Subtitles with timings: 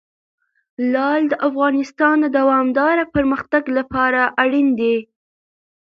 [0.93, 4.97] لعل د افغانستان د دوامداره پرمختګ لپاره اړین دي.